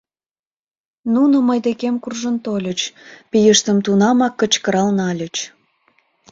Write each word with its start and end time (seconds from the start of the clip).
Нуно 1.13 1.37
мый 1.47 1.59
декем 1.65 1.95
куржын 2.03 2.37
тольыч, 2.45 2.79
пийыштым 3.31 3.77
тунамак 3.85 4.33
кычкырал 4.39 4.89
нальыч 4.99 5.35